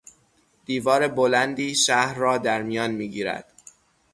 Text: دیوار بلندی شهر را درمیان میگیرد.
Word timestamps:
دیوار 0.65 1.07
بلندی 1.07 1.75
شهر 1.75 2.13
را 2.17 2.37
درمیان 2.37 2.91
میگیرد. 2.91 3.53